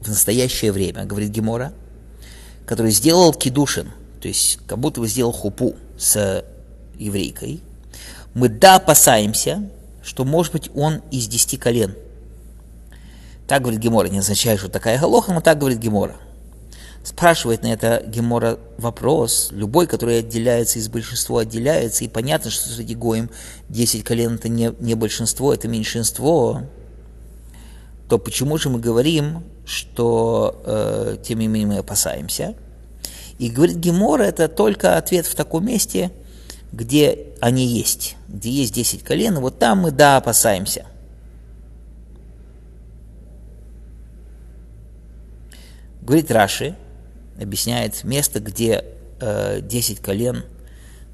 в 0.00 0.08
настоящее 0.08 0.72
время, 0.72 1.04
говорит 1.04 1.28
Гемора, 1.28 1.74
который 2.64 2.90
сделал 2.90 3.34
кидушин, 3.34 3.90
то 4.22 4.28
есть 4.28 4.60
как 4.66 4.78
будто 4.78 5.00
бы 5.00 5.08
сделал 5.08 5.32
хупу 5.32 5.76
с 5.98 6.42
еврейкой, 6.98 7.60
мы 8.32 8.48
да 8.48 8.76
опасаемся, 8.76 9.68
что 10.06 10.24
может 10.24 10.52
быть 10.52 10.70
он 10.74 11.02
из 11.10 11.26
десяти 11.26 11.56
колен. 11.56 11.96
Так 13.48 13.62
говорит 13.62 13.80
Гемора, 13.80 14.06
не 14.06 14.20
означает, 14.20 14.60
что 14.60 14.68
такая 14.68 15.00
галоха, 15.00 15.32
но 15.32 15.40
так 15.40 15.58
говорит 15.58 15.78
Гемора. 15.78 16.14
Спрашивает 17.02 17.62
на 17.62 17.72
это 17.72 18.04
Гемора 18.06 18.58
вопрос, 18.78 19.48
любой, 19.50 19.88
который 19.88 20.20
отделяется 20.20 20.78
из 20.78 20.88
большинства, 20.88 21.40
отделяется, 21.40 22.04
и 22.04 22.08
понятно, 22.08 22.50
что 22.50 22.68
среди 22.68 22.94
Гоем 22.94 23.30
10 23.68 24.04
колен 24.04 24.36
это 24.36 24.48
не, 24.48 24.72
не 24.78 24.94
большинство, 24.94 25.52
это 25.52 25.66
меньшинство, 25.66 26.62
то 28.08 28.18
почему 28.18 28.58
же 28.58 28.68
мы 28.68 28.78
говорим, 28.78 29.42
что 29.64 30.62
э, 30.64 31.16
тем 31.22 31.40
не 31.40 31.48
менее 31.48 31.66
мы 31.66 31.78
опасаемся? 31.78 32.54
И 33.38 33.50
говорит 33.50 33.78
Гемора, 33.78 34.22
это 34.22 34.46
только 34.48 34.96
ответ 34.96 35.26
в 35.26 35.34
таком 35.34 35.66
месте, 35.66 36.12
где 36.72 37.34
они 37.40 37.66
есть, 37.66 38.16
где 38.28 38.50
есть 38.50 38.74
10 38.74 39.02
колен, 39.02 39.38
вот 39.38 39.58
там 39.58 39.80
мы, 39.80 39.90
да, 39.90 40.16
опасаемся. 40.16 40.86
Говорит 46.02 46.30
Раши, 46.30 46.76
объясняет 47.40 48.04
место, 48.04 48.40
где 48.40 48.84
э, 49.20 49.60
10 49.60 50.00
колен 50.00 50.44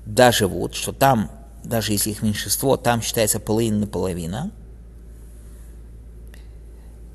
да, 0.04 0.32
живут, 0.32 0.75
что 0.75 0.92
там, 0.92 1.30
даже 1.64 1.92
если 1.92 2.11
их 2.11 2.23
меньшинство, 2.23 2.76
там 2.76 3.00
считается 3.00 3.40
половина 3.40 3.78
на 3.78 3.87
половина. 3.87 4.50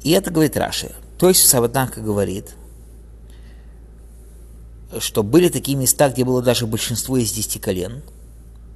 И 0.03 0.11
это 0.11 0.31
говорит 0.31 0.55
Раши. 0.57 0.95
То 1.17 1.29
есть 1.29 1.47
Саватанка 1.47 2.01
говорит, 2.01 2.55
что 4.99 5.23
были 5.23 5.49
такие 5.49 5.77
места, 5.77 6.09
где 6.09 6.23
было 6.23 6.41
даже 6.41 6.65
большинство 6.65 7.17
из 7.17 7.31
десяти 7.31 7.59
колен, 7.59 8.03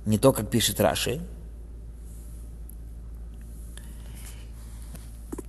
не 0.05 0.17
то, 0.17 0.33
как 0.33 0.49
пишет 0.49 0.79
Раши. 0.79 1.21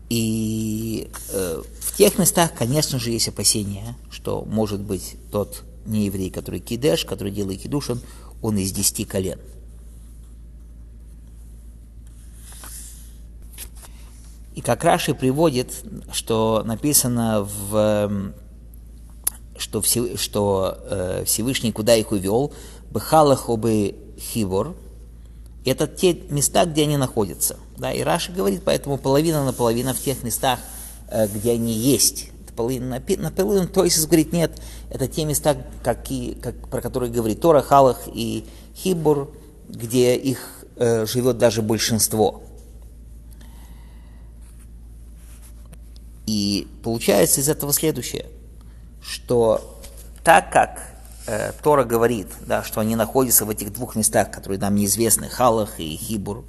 И 0.09 1.11
э, 1.31 1.63
в 1.81 1.97
тех 1.97 2.19
местах, 2.19 2.53
конечно 2.55 2.99
же, 2.99 3.11
есть 3.11 3.29
опасения, 3.29 3.97
что 4.11 4.45
может 4.45 4.81
быть 4.81 5.17
тот 5.31 5.63
нееврей, 5.87 6.31
который 6.31 6.61
кидеш, 6.61 7.07
который 7.07 7.33
делает 7.33 7.63
кидушин, 7.63 8.01
он 8.43 8.59
из 8.59 8.73
десяти 8.73 9.05
колен. 9.05 9.39
И 14.55 14.61
как 14.61 14.85
Раши 14.85 15.15
приводит, 15.15 15.83
что 16.13 16.63
написано 16.65 17.43
в 17.43 18.33
что, 19.57 19.81
все, 19.81 20.17
что 20.17 20.79
э, 20.91 21.25
Всевышний 21.25 21.73
куда 21.73 21.95
их 21.95 22.13
увел, 22.13 22.53
Бехалаху 22.91 23.57
бы 23.57 23.95
Хибор, 24.23 24.75
это 25.65 25.87
те 25.87 26.15
места, 26.31 26.65
где 26.65 26.83
они 26.83 26.97
находятся. 26.97 27.57
Да, 27.77 27.93
и 27.93 28.03
Раши 28.03 28.33
говорит, 28.33 28.63
поэтому 28.65 28.99
половина 28.99 29.45
на 29.45 29.53
половину 29.53 29.93
в 29.93 30.01
тех 30.01 30.23
местах, 30.23 30.59
Э, 31.13 31.29
где 31.29 31.53
они 31.53 31.75
есть. 31.75 32.31
Половина 32.57 33.03
на 33.19 33.31
половину. 33.31 33.69
То 33.69 33.85
есть 33.85 34.05
говорит, 34.07 34.33
нет, 34.33 34.61
это 34.89 35.07
те 35.09 35.25
места, 35.27 35.57
какие, 35.83 36.35
как, 36.35 36.69
про 36.69 36.81
которые 36.81 37.13
говорит 37.13 37.41
Тора, 37.41 37.61
Халах 37.61 38.01
и 38.07 38.47
Хибур, 38.75 39.31
где 39.69 40.17
их 40.17 40.65
э, 40.77 41.05
живет 41.05 41.37
даже 41.37 41.61
большинство. 41.61 42.43
И 46.27 46.67
получается 46.83 47.43
из 47.43 47.49
этого 47.51 47.75
следующее, 47.75 48.27
что 49.03 49.79
так 50.25 50.51
как 50.51 50.92
э, 51.27 51.53
Тора 51.63 51.85
говорит, 51.85 52.29
да, 52.47 52.63
что 52.63 52.81
они 52.81 52.97
находятся 52.97 53.45
в 53.45 53.51
этих 53.51 53.73
двух 53.73 53.97
местах, 53.97 54.31
которые 54.31 54.59
нам 54.59 54.75
неизвестны, 54.75 55.29
Халах 55.29 55.81
и 55.81 55.97
Хибур, 55.97 56.45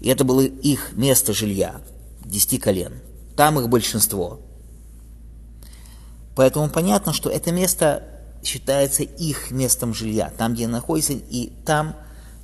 и 0.00 0.08
это 0.08 0.24
было 0.24 0.42
их 0.42 0.92
место 0.92 1.32
жилья, 1.32 1.80
десяти 2.24 2.58
колен. 2.58 3.00
Там 3.36 3.58
их 3.58 3.68
большинство. 3.68 4.40
Поэтому 6.34 6.68
понятно, 6.68 7.12
что 7.12 7.30
это 7.30 7.50
место 7.50 8.04
считается 8.42 9.02
их 9.02 9.50
местом 9.50 9.94
жилья, 9.94 10.32
там, 10.36 10.54
где 10.54 10.66
он 10.66 10.72
находится, 10.72 11.14
и 11.14 11.50
там, 11.64 11.96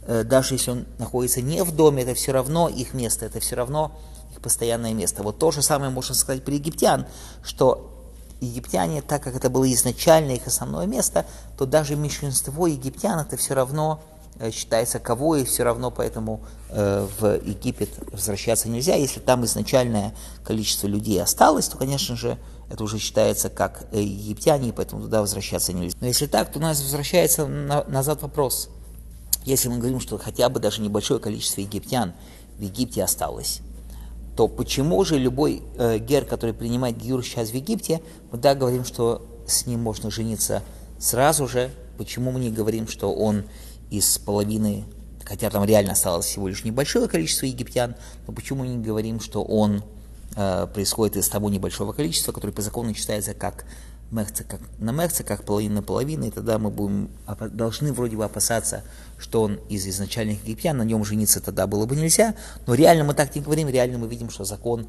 э, 0.06 0.24
даже 0.24 0.54
если 0.54 0.70
он 0.72 0.86
находится 0.98 1.42
не 1.42 1.62
в 1.62 1.74
доме, 1.76 2.02
это 2.02 2.14
все 2.14 2.32
равно 2.32 2.68
их 2.68 2.94
место, 2.94 3.26
это 3.26 3.38
все 3.40 3.54
равно 3.54 3.96
их 4.32 4.40
постоянное 4.40 4.94
место. 4.94 5.22
Вот 5.22 5.38
то 5.38 5.50
же 5.50 5.62
самое 5.62 5.90
можно 5.90 6.14
сказать 6.14 6.44
про 6.44 6.54
египтян, 6.54 7.06
что 7.44 8.01
египтяне, 8.42 9.02
так 9.02 9.22
как 9.22 9.34
это 9.36 9.50
было 9.50 9.70
изначально 9.72 10.32
их 10.32 10.46
основное 10.46 10.86
место, 10.86 11.26
то 11.56 11.66
даже 11.66 11.96
меньшинство 11.96 12.66
египтян 12.66 13.18
это 13.18 13.36
все 13.36 13.54
равно 13.54 14.00
Э, 14.38 14.50
считается 14.50 14.98
кого, 14.98 15.36
и 15.36 15.44
все 15.44 15.62
равно 15.62 15.90
поэтому 15.90 16.40
э, 16.70 17.06
в 17.18 17.34
Египет 17.44 17.90
возвращаться 18.10 18.68
нельзя. 18.68 18.94
Если 18.94 19.20
там 19.20 19.44
изначальное 19.44 20.14
количество 20.42 20.86
людей 20.86 21.22
осталось, 21.22 21.68
то, 21.68 21.76
конечно 21.76 22.16
же, 22.16 22.38
это 22.70 22.82
уже 22.82 22.98
считается 22.98 23.50
как 23.50 23.84
э, 23.92 24.00
египтяне, 24.00 24.70
и 24.70 24.72
поэтому 24.72 25.02
туда 25.02 25.20
возвращаться 25.20 25.72
нельзя. 25.72 25.96
Но 26.00 26.06
если 26.06 26.26
так, 26.26 26.50
то 26.50 26.58
у 26.58 26.62
нас 26.62 26.80
возвращается 26.80 27.46
на, 27.46 27.84
назад 27.84 28.22
вопрос. 28.22 28.70
Если 29.44 29.68
мы 29.68 29.78
говорим, 29.78 30.00
что 30.00 30.18
хотя 30.18 30.48
бы 30.48 30.60
даже 30.60 30.80
небольшое 30.80 31.20
количество 31.20 31.60
египтян 31.60 32.14
в 32.58 32.62
Египте 32.62 33.04
осталось, 33.04 33.60
то 34.36 34.48
почему 34.48 35.04
же 35.04 35.18
любой 35.18 35.62
э, 35.76 35.98
гер, 35.98 36.24
который 36.24 36.54
принимает 36.54 36.96
гиур 36.96 37.24
сейчас 37.24 37.50
в 37.50 37.54
Египте, 37.54 38.00
мы 38.30 38.38
да 38.38 38.54
говорим, 38.54 38.84
что 38.84 39.26
с 39.46 39.66
ним 39.66 39.80
можно 39.80 40.10
жениться 40.10 40.62
сразу 40.98 41.46
же, 41.46 41.70
почему 41.98 42.30
мы 42.30 42.40
не 42.40 42.50
говорим, 42.50 42.88
что 42.88 43.12
он 43.12 43.44
из 43.90 44.18
половины, 44.18 44.84
хотя 45.24 45.50
там 45.50 45.64
реально 45.64 45.92
осталось 45.92 46.26
всего 46.26 46.48
лишь 46.48 46.64
небольшое 46.64 47.08
количество 47.08 47.46
египтян, 47.46 47.94
но 48.26 48.32
почему 48.32 48.60
мы 48.60 48.68
не 48.68 48.82
говорим, 48.82 49.20
что 49.20 49.42
он 49.42 49.82
э, 50.34 50.66
происходит 50.72 51.16
из 51.16 51.28
того 51.28 51.50
небольшого 51.50 51.92
количества, 51.92 52.32
которое 52.32 52.52
по 52.52 52.62
закону 52.62 52.94
считается 52.94 53.34
как 53.34 53.66
мехца, 54.12 54.44
как 54.44 54.60
на 54.78 54.92
мехца, 54.92 55.24
как 55.24 55.44
половина 55.44 55.76
на 55.76 55.82
половину, 55.82 56.26
и 56.26 56.30
тогда 56.30 56.58
мы 56.58 56.70
будем, 56.70 57.10
должны 57.50 57.92
вроде 57.92 58.16
бы 58.16 58.24
опасаться, 58.24 58.84
что 59.18 59.42
он 59.42 59.58
из 59.68 59.86
изначальных 59.86 60.42
египтян, 60.44 60.76
на 60.76 60.82
нем 60.82 61.04
жениться 61.04 61.40
тогда 61.40 61.66
было 61.66 61.86
бы 61.86 61.96
нельзя, 61.96 62.34
но 62.66 62.74
реально 62.74 63.04
мы 63.04 63.14
так 63.14 63.34
не 63.34 63.40
говорим, 63.40 63.68
реально 63.68 63.98
мы 63.98 64.08
видим, 64.08 64.30
что 64.30 64.44
закон, 64.44 64.86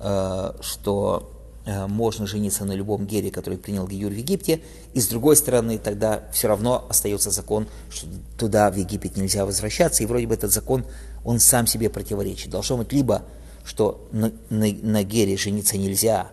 э, 0.00 0.52
что 0.60 1.32
э, 1.66 1.86
можно 1.86 2.26
жениться 2.26 2.64
на 2.64 2.72
любом 2.72 3.06
гере, 3.06 3.30
который 3.30 3.58
принял 3.58 3.86
Гиюр 3.86 4.10
в 4.10 4.16
Египте, 4.16 4.62
и 4.94 5.00
с 5.00 5.08
другой 5.08 5.36
стороны, 5.36 5.78
тогда 5.78 6.22
все 6.32 6.48
равно 6.48 6.86
остается 6.88 7.30
закон, 7.30 7.68
что 7.90 8.06
туда, 8.38 8.70
в 8.70 8.76
Египет, 8.76 9.16
нельзя 9.16 9.44
возвращаться, 9.44 10.02
и 10.02 10.06
вроде 10.06 10.26
бы 10.26 10.34
этот 10.34 10.52
закон, 10.52 10.84
он 11.24 11.38
сам 11.38 11.66
себе 11.66 11.90
противоречит. 11.90 12.50
Должно 12.50 12.78
быть 12.78 12.92
либо, 12.92 13.22
что 13.64 14.08
на, 14.12 14.32
на, 14.50 14.72
на 14.72 15.04
гере 15.04 15.36
жениться 15.36 15.76
нельзя 15.76 16.30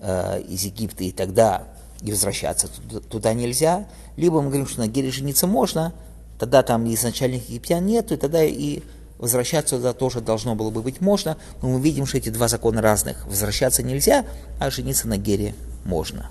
э, 0.00 0.42
из 0.48 0.64
Египта, 0.64 1.04
и 1.04 1.12
тогда 1.12 1.64
и 2.02 2.10
возвращаться 2.10 2.68
туда, 2.68 3.00
туда 3.00 3.34
нельзя, 3.34 3.86
либо 4.16 4.40
мы 4.40 4.48
говорим, 4.48 4.66
что 4.66 4.80
на 4.80 4.88
гере 4.88 5.10
жениться 5.10 5.46
можно, 5.46 5.92
тогда 6.38 6.62
там 6.62 6.92
изначальных 6.92 7.48
египтян 7.48 7.84
нету, 7.84 8.14
и 8.14 8.16
тогда 8.16 8.42
и 8.42 8.80
возвращаться 9.18 9.76
туда 9.76 9.92
тоже 9.92 10.20
должно 10.20 10.54
было 10.54 10.70
бы 10.70 10.82
быть 10.82 11.00
можно, 11.00 11.36
но 11.60 11.68
мы 11.68 11.80
видим, 11.80 12.06
что 12.06 12.16
эти 12.16 12.30
два 12.30 12.48
закона 12.48 12.80
разных. 12.80 13.26
Возвращаться 13.26 13.82
нельзя, 13.82 14.24
а 14.58 14.70
жениться 14.70 15.06
на 15.08 15.18
гере 15.18 15.54
можно. 15.84 16.30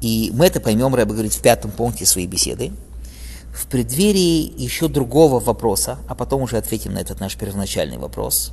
И 0.00 0.30
мы 0.32 0.46
это 0.46 0.60
поймем, 0.60 0.94
Рэба 0.94 1.12
говорит 1.12 1.34
в 1.34 1.42
пятом 1.42 1.70
пункте 1.70 2.06
своей 2.06 2.26
беседы. 2.26 2.72
В 3.52 3.66
преддверии 3.66 4.50
еще 4.56 4.88
другого 4.88 5.38
вопроса, 5.38 5.98
а 6.08 6.14
потом 6.14 6.42
уже 6.42 6.56
ответим 6.56 6.94
на 6.94 6.98
этот 6.98 7.20
наш 7.20 7.36
первоначальный 7.36 7.98
вопрос. 7.98 8.52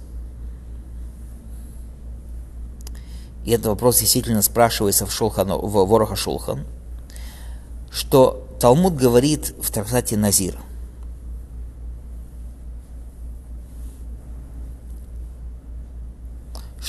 И 3.47 3.51
этот 3.51 3.67
вопрос 3.67 3.99
действительно 3.99 4.43
спрашивается 4.43 5.05
в, 5.05 5.11
Шулхан, 5.11 5.47
в 5.47 5.87
Вороха 5.87 6.15
Шулхан, 6.15 6.67
что 7.89 8.45
Талмуд 8.59 8.95
говорит 8.95 9.55
в 9.61 9.71
трактате 9.71 10.17
Назир– 10.17 10.59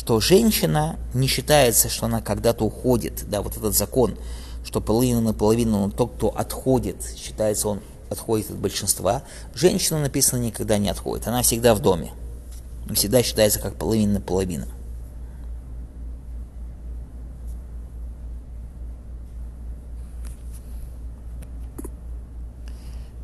что 0.08 0.20
женщина 0.20 0.98
не 1.12 1.26
считается, 1.26 1.90
что 1.90 2.06
она 2.06 2.22
когда-то 2.22 2.64
уходит, 2.64 3.24
да, 3.28 3.42
вот 3.42 3.58
этот 3.58 3.76
закон, 3.76 4.16
что 4.64 4.80
половина 4.80 5.20
на 5.20 5.34
половину, 5.34 5.80
но 5.80 5.90
тот, 5.90 6.14
кто 6.14 6.28
отходит, 6.28 6.96
считается, 7.14 7.68
он 7.68 7.80
отходит 8.08 8.50
от 8.50 8.56
большинства. 8.56 9.22
Женщина, 9.54 10.00
написано, 10.00 10.40
никогда 10.40 10.78
не 10.78 10.88
отходит, 10.88 11.28
она 11.28 11.42
всегда 11.42 11.74
в 11.74 11.80
доме, 11.80 12.12
всегда 12.94 13.22
считается 13.22 13.60
как 13.60 13.76
половина 13.76 14.14
на 14.14 14.20
половину. 14.22 14.64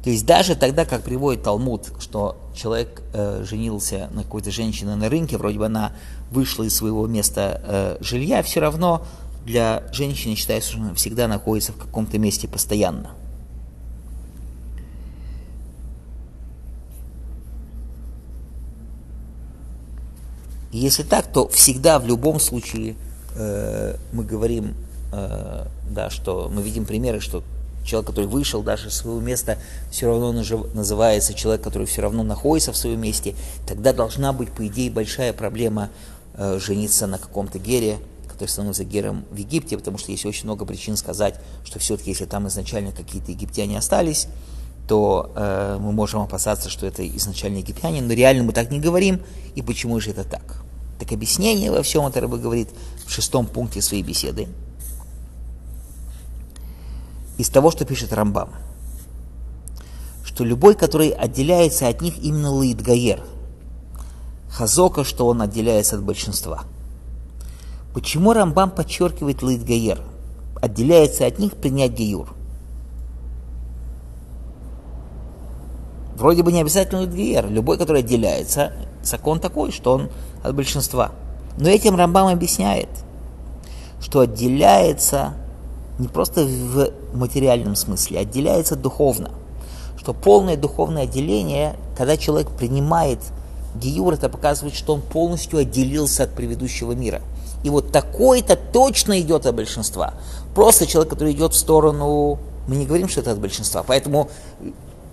То 0.04 0.10
есть 0.10 0.26
даже 0.26 0.54
тогда, 0.54 0.84
как 0.84 1.02
приводит 1.02 1.44
Талмуд, 1.44 1.90
что 1.98 2.36
человек 2.54 3.02
э, 3.14 3.42
женился 3.48 4.10
на 4.12 4.22
какой-то 4.22 4.50
женщине 4.50 4.96
на 4.96 5.08
рынке, 5.08 5.38
вроде 5.38 5.58
бы 5.58 5.64
она 5.64 5.92
вышла 6.30 6.64
из 6.64 6.76
своего 6.76 7.06
места 7.06 7.62
э, 7.64 7.96
жилья, 8.00 8.42
все 8.42 8.60
равно 8.60 9.06
для 9.46 9.82
женщины 9.92 10.34
считается, 10.34 10.72
что 10.72 10.80
она 10.80 10.94
всегда 10.94 11.26
находится 11.26 11.72
в 11.72 11.76
каком-то 11.76 12.18
месте 12.18 12.46
постоянно. 12.46 13.12
Если 20.70 21.02
так, 21.02 21.32
то 21.32 21.48
всегда 21.48 21.98
в 21.98 22.06
любом 22.06 22.40
случае 22.40 22.96
э, 23.36 23.96
мы 24.12 24.22
говорим, 24.22 24.74
э, 25.14 25.66
да, 25.88 26.10
что 26.10 26.50
мы 26.52 26.60
видим 26.60 26.84
примеры, 26.84 27.20
что 27.20 27.42
человек, 27.84 28.08
который 28.08 28.26
вышел 28.26 28.62
даже 28.62 28.88
из 28.88 28.94
своего 28.94 29.20
места, 29.20 29.58
все 29.90 30.06
равно 30.06 30.32
называется 30.32 31.34
человек, 31.34 31.62
который 31.62 31.86
все 31.86 32.02
равно 32.02 32.22
находится 32.22 32.72
в 32.72 32.76
своем 32.76 33.00
месте, 33.00 33.34
тогда 33.66 33.92
должна 33.92 34.32
быть, 34.32 34.50
по 34.50 34.66
идее, 34.66 34.90
большая 34.90 35.32
проблема 35.32 35.90
э, 36.34 36.58
жениться 36.60 37.06
на 37.06 37.18
каком-то 37.18 37.58
гере, 37.58 37.98
который 38.28 38.48
становится 38.48 38.84
гером 38.84 39.24
в 39.30 39.36
Египте, 39.36 39.76
потому 39.78 39.98
что 39.98 40.10
есть 40.10 40.26
очень 40.26 40.44
много 40.44 40.64
причин 40.64 40.96
сказать, 40.96 41.36
что 41.64 41.78
все-таки, 41.78 42.10
если 42.10 42.24
там 42.24 42.48
изначально 42.48 42.92
какие-то 42.92 43.30
египтяне 43.30 43.78
остались, 43.78 44.26
то 44.88 45.32
э, 45.34 45.78
мы 45.80 45.92
можем 45.92 46.20
опасаться, 46.20 46.68
что 46.68 46.86
это 46.86 47.06
изначально 47.16 47.58
египтяне, 47.58 48.02
но 48.02 48.12
реально 48.12 48.42
мы 48.44 48.52
так 48.52 48.70
не 48.70 48.80
говорим, 48.80 49.22
и 49.54 49.62
почему 49.62 50.00
же 50.00 50.10
это 50.10 50.24
так? 50.24 50.62
Так 50.98 51.12
объяснение 51.12 51.70
во 51.70 51.82
всем 51.82 52.06
это 52.06 52.20
Рыба 52.20 52.38
говорит 52.38 52.68
в 53.06 53.10
шестом 53.10 53.46
пункте 53.46 53.80
своей 53.82 54.02
беседы– 54.02 54.48
из 57.38 57.48
того, 57.48 57.70
что 57.70 57.84
пишет 57.84 58.12
Рамбам, 58.12 58.50
что 60.24 60.44
любой, 60.44 60.74
который 60.74 61.10
отделяется 61.10 61.88
от 61.88 62.00
них 62.00 62.18
именно 62.18 62.50
Лаид 62.50 62.82
Гаер, 62.82 63.20
Хазока, 64.50 65.04
что 65.04 65.26
он 65.26 65.42
отделяется 65.42 65.96
от 65.96 66.02
большинства. 66.02 66.64
Почему 67.92 68.32
Рамбам 68.32 68.70
подчеркивает 68.70 69.42
Лаид 69.42 69.64
Гаер? 69.64 70.00
Отделяется 70.60 71.26
от 71.26 71.38
них 71.38 71.52
принять 71.54 71.92
Геюр. 71.92 72.34
Вроде 76.16 76.42
бы 76.42 76.52
не 76.52 76.60
обязательно 76.60 77.00
Лаид 77.00 77.14
Гаер. 77.14 77.48
Любой, 77.50 77.78
который 77.78 78.00
отделяется, 78.00 78.72
закон 79.02 79.40
такой, 79.40 79.72
что 79.72 79.92
он 79.92 80.10
от 80.42 80.54
большинства. 80.54 81.12
Но 81.58 81.68
этим 81.68 81.96
Рамбам 81.96 82.28
объясняет, 82.28 82.88
что 84.00 84.20
отделяется 84.20 85.34
не 85.98 86.08
просто 86.08 86.44
в 86.44 86.90
материальном 87.14 87.76
смысле, 87.76 88.20
отделяется 88.20 88.76
духовно. 88.76 89.30
Что 89.96 90.12
полное 90.12 90.56
духовное 90.56 91.04
отделение, 91.04 91.76
когда 91.96 92.16
человек 92.16 92.50
принимает 92.50 93.20
гиюр, 93.76 94.14
это 94.14 94.28
показывает, 94.28 94.74
что 94.74 94.94
он 94.94 95.00
полностью 95.00 95.58
отделился 95.58 96.24
от 96.24 96.34
предыдущего 96.34 96.92
мира. 96.92 97.20
И 97.62 97.70
вот 97.70 97.92
такой-то 97.92 98.56
точно 98.56 99.20
идет 99.20 99.46
от 99.46 99.54
большинства. 99.54 100.14
Просто 100.54 100.86
человек, 100.86 101.10
который 101.10 101.32
идет 101.32 101.54
в 101.54 101.56
сторону, 101.56 102.38
мы 102.68 102.76
не 102.76 102.86
говорим, 102.86 103.08
что 103.08 103.20
это 103.20 103.32
от 103.32 103.38
большинства. 103.38 103.82
Поэтому 103.82 104.28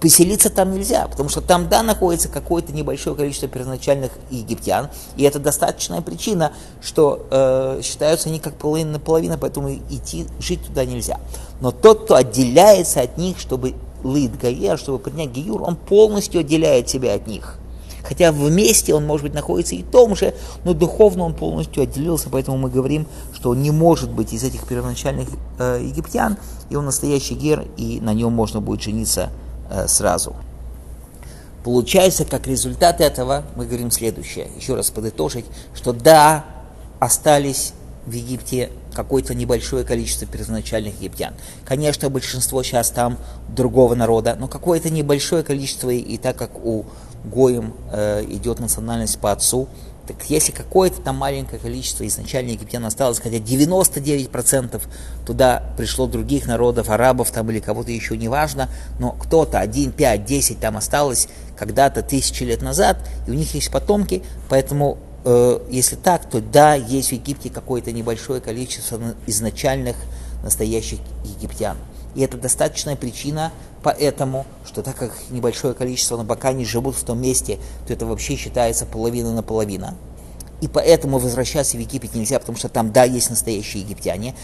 поселиться 0.01 0.49
там 0.49 0.73
нельзя, 0.73 1.07
потому 1.07 1.29
что 1.29 1.41
там, 1.41 1.69
да, 1.69 1.83
находится 1.83 2.27
какое-то 2.27 2.73
небольшое 2.73 3.15
количество 3.15 3.47
первоначальных 3.47 4.11
египтян, 4.31 4.89
и 5.15 5.23
это 5.23 5.39
достаточная 5.39 6.01
причина, 6.01 6.53
что 6.81 7.27
э, 7.29 7.81
считаются 7.83 8.27
они 8.29 8.39
как 8.39 8.55
половина 8.55 8.93
на 8.93 8.99
половину, 8.99 9.37
поэтому 9.39 9.71
идти, 9.71 10.25
жить 10.39 10.65
туда 10.65 10.85
нельзя. 10.85 11.19
Но 11.61 11.71
тот, 11.71 12.05
кто 12.05 12.15
отделяется 12.15 13.01
от 13.01 13.17
них, 13.17 13.39
чтобы 13.39 13.75
лид 14.03 14.37
гаер, 14.39 14.79
чтобы 14.79 14.97
принять 14.97 15.29
гиюр, 15.29 15.61
он 15.61 15.75
полностью 15.75 16.41
отделяет 16.41 16.89
себя 16.89 17.13
от 17.13 17.27
них. 17.27 17.59
Хотя 18.03 18.31
вместе 18.31 18.95
он, 18.95 19.05
может 19.05 19.23
быть, 19.27 19.35
находится 19.35 19.75
и 19.75 19.83
том 19.83 20.15
же, 20.15 20.33
но 20.63 20.73
духовно 20.73 21.23
он 21.23 21.35
полностью 21.35 21.83
отделился, 21.83 22.29
поэтому 22.31 22.57
мы 22.57 22.71
говорим, 22.71 23.05
что 23.33 23.51
он 23.51 23.61
не 23.61 23.69
может 23.69 24.09
быть 24.09 24.33
из 24.33 24.43
этих 24.43 24.65
первоначальных 24.65 25.29
э, 25.59 25.79
египтян, 25.83 26.37
и 26.71 26.75
он 26.75 26.85
настоящий 26.85 27.35
гер, 27.35 27.65
и 27.77 27.99
на 28.01 28.15
нем 28.15 28.33
можно 28.33 28.59
будет 28.59 28.81
жениться 28.81 29.29
Э, 29.71 29.87
сразу. 29.87 30.35
Получается, 31.63 32.25
как 32.25 32.45
результат 32.45 32.99
этого, 32.99 33.43
мы 33.55 33.65
говорим 33.65 33.89
следующее, 33.89 34.49
еще 34.57 34.75
раз 34.75 34.89
подытожить, 34.89 35.45
что 35.73 35.93
да, 35.93 36.43
остались 36.99 37.73
в 38.05 38.11
Египте 38.11 38.69
какое-то 38.93 39.33
небольшое 39.33 39.85
количество 39.85 40.27
первоначальных 40.27 40.95
египтян. 40.99 41.35
Конечно, 41.63 42.09
большинство 42.09 42.63
сейчас 42.63 42.89
там 42.89 43.17
другого 43.47 43.95
народа, 43.95 44.35
но 44.37 44.49
какое-то 44.49 44.89
небольшое 44.89 45.43
количество, 45.43 45.89
и 45.89 46.17
так 46.17 46.35
как 46.35 46.65
у 46.65 46.85
Гоем 47.23 47.73
э, 47.93 48.25
идет 48.27 48.59
национальность 48.59 49.19
по 49.19 49.31
отцу, 49.31 49.69
так 50.13 50.29
если 50.29 50.51
какое-то 50.51 51.01
там 51.01 51.17
маленькое 51.17 51.59
количество 51.59 52.05
изначально 52.07 52.51
египтян 52.51 52.85
осталось, 52.85 53.19
хотя 53.19 53.37
99% 53.37 54.81
туда 55.25 55.63
пришло 55.77 56.07
других 56.07 56.47
народов, 56.47 56.89
арабов 56.89 57.31
там 57.31 57.49
или 57.51 57.59
кого-то 57.59 57.91
еще, 57.91 58.17
неважно, 58.17 58.69
но 58.99 59.11
кто-то, 59.11 59.59
1, 59.59 59.91
5, 59.91 60.25
10 60.25 60.59
там 60.59 60.77
осталось 60.77 61.27
когда-то 61.57 62.01
тысячи 62.01 62.43
лет 62.43 62.61
назад, 62.61 62.97
и 63.27 63.31
у 63.31 63.33
них 63.33 63.53
есть 63.53 63.71
потомки, 63.71 64.23
поэтому 64.49 64.97
э, 65.23 65.59
если 65.69 65.95
так, 65.95 66.29
то 66.29 66.41
да, 66.41 66.75
есть 66.75 67.09
в 67.09 67.13
Египте 67.13 67.49
какое-то 67.49 67.91
небольшое 67.91 68.41
количество 68.41 68.99
изначальных 69.27 69.95
настоящих 70.43 70.99
египтян. 71.23 71.77
И 72.15 72.21
это 72.21 72.37
достаточная 72.37 72.95
причина, 72.95 73.51
поэтому, 73.83 74.45
что 74.65 74.81
так 74.83 74.95
как 74.95 75.13
небольшое 75.29 75.73
количество 75.73 76.17
на 76.17 76.23
Бакане 76.23 76.65
живут 76.65 76.95
в 76.95 77.03
том 77.03 77.21
месте, 77.21 77.57
то 77.87 77.93
это 77.93 78.05
вообще 78.05 78.35
считается 78.35 78.85
половина 78.85 79.33
на 79.33 79.43
половина. 79.43 79.95
И 80.61 80.67
поэтому 80.67 81.17
возвращаться 81.17 81.77
в 81.77 81.79
Египет 81.79 82.13
нельзя, 82.13 82.39
потому 82.39 82.57
что 82.57 82.69
там, 82.69 82.91
да, 82.91 83.03
есть 83.03 83.29
настоящие 83.29 83.81
египтяне. 83.81 84.35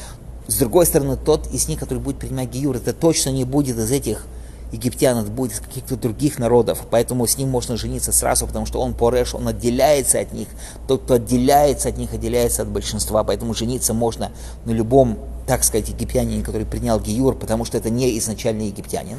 С 0.47 0.57
другой 0.57 0.85
стороны, 0.85 1.17
тот 1.17 1.53
из 1.53 1.67
них, 1.67 1.79
который 1.79 1.99
будет 1.99 2.17
принимать 2.17 2.49
Гиюр, 2.49 2.77
это 2.77 2.93
точно 2.93 3.29
не 3.29 3.43
будет 3.43 3.77
из 3.77 3.91
этих 3.91 4.25
египтян, 4.71 5.17
это 5.17 5.29
будет 5.29 5.53
из 5.53 5.59
каких-то 5.59 5.95
других 5.95 6.39
народов, 6.39 6.79
поэтому 6.89 7.25
с 7.25 7.37
ним 7.37 7.49
можно 7.49 7.77
жениться 7.77 8.11
сразу, 8.11 8.47
потому 8.47 8.65
что 8.65 8.81
он 8.81 8.93
пореш, 8.93 9.33
он 9.33 9.47
отделяется 9.47 10.19
от 10.19 10.33
них, 10.33 10.47
тот, 10.87 11.03
кто 11.03 11.15
отделяется 11.15 11.89
от 11.89 11.97
них, 11.97 12.13
отделяется 12.13 12.63
от 12.63 12.69
большинства, 12.69 13.23
поэтому 13.23 13.53
жениться 13.53 13.93
можно 13.93 14.31
на 14.65 14.71
любом, 14.71 15.19
так 15.47 15.63
сказать, 15.63 15.89
египтянине, 15.89 16.43
который 16.43 16.65
принял 16.67 16.99
Гиюр, 16.99 17.35
потому 17.35 17.65
что 17.65 17.77
это 17.77 17.89
не 17.89 18.17
изначально 18.19 18.63
египтянин. 18.63 19.17